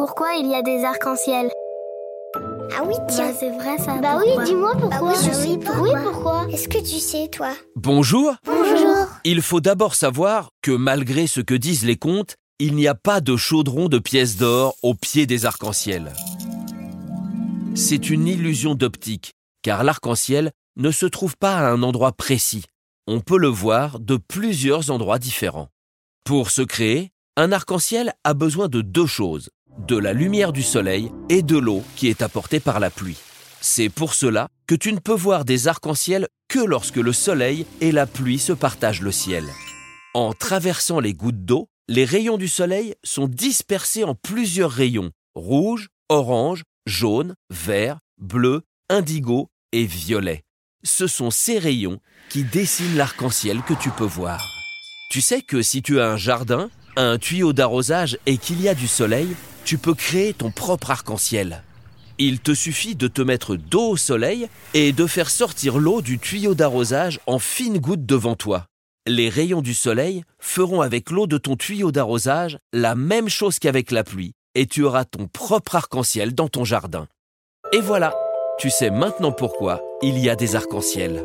[0.00, 1.50] pourquoi il y a des arcs-en-ciel
[2.74, 3.28] Ah oui, tiens.
[3.28, 3.98] Bah, c'est vrai ça.
[3.98, 5.08] Bah oui, pourquoi dis-moi Bah pourquoi.
[5.10, 5.82] oui, je sais pourquoi.
[5.82, 7.52] Oui, pourquoi Est-ce que tu sais, toi?
[7.76, 9.08] Bonjour Bonjour.
[9.24, 13.20] Il faut d'abord savoir que malgré ce que disent les contes, il n'y a pas
[13.20, 16.14] de chaudron de pièces d'or au pied des arcs-en-ciel.
[17.74, 22.64] C'est une illusion d'optique, car l'arc-en-ciel ne se trouve pas à un endroit précis.
[23.06, 25.68] On peut le voir de plusieurs endroits différents.
[26.24, 29.50] Pour se créer, un arc-en-ciel a besoin de deux choses,
[29.86, 33.18] de la lumière du soleil et de l'eau qui est apportée par la pluie.
[33.60, 37.92] C'est pour cela que tu ne peux voir des arcs-en-ciel que lorsque le soleil et
[37.92, 39.44] la pluie se partagent le ciel.
[40.14, 45.88] En traversant les gouttes d'eau, les rayons du soleil sont dispersés en plusieurs rayons, rouge,
[46.08, 50.42] orange, jaune, vert, bleu, indigo et violet.
[50.82, 54.46] Ce sont ces rayons qui dessinent l'arc-en-ciel que tu peux voir.
[55.10, 58.74] Tu sais que si tu as un jardin, un tuyau d'arrosage et qu'il y a
[58.74, 61.62] du soleil, tu peux créer ton propre arc-en-ciel.
[62.18, 66.18] Il te suffit de te mettre dos au soleil et de faire sortir l'eau du
[66.18, 68.66] tuyau d'arrosage en fines gouttes devant toi.
[69.06, 73.90] Les rayons du soleil feront avec l'eau de ton tuyau d'arrosage la même chose qu'avec
[73.90, 77.06] la pluie et tu auras ton propre arc-en-ciel dans ton jardin.
[77.72, 78.14] Et voilà,
[78.58, 81.24] tu sais maintenant pourquoi il y a des arcs-en-ciel.